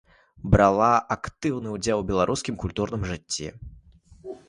[0.55, 3.47] Брала актыўны ўдзел у беларускім культурным жыцці.